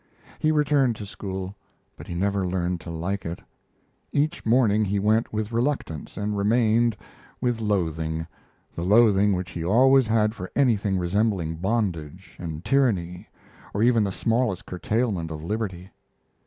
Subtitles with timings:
[0.39, 1.53] He returned to school,
[1.95, 3.39] but he never learned to like it.
[4.11, 6.97] Each morning he went with reluctance and remained
[7.39, 8.25] with loathing
[8.75, 13.27] the loathing which he always had for anything resembling bondage and tyranny
[13.75, 15.91] or even the smallest curtailment of liberty.